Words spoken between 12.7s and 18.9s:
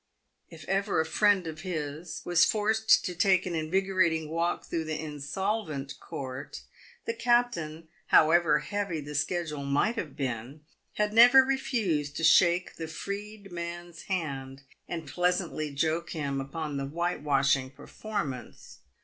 the freed man's hand, and pleasantly joke him upon the whitewashing performance.